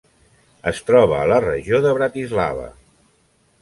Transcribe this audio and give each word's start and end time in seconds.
Es 0.71 0.81
troba 0.87 1.19
a 1.19 1.29
la 1.33 1.39
regió 1.45 1.85
de 1.87 1.95
Bratislava. 2.01 2.69